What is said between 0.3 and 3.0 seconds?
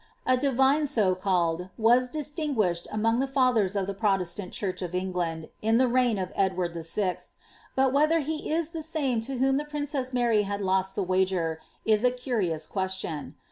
divine so called was distinguished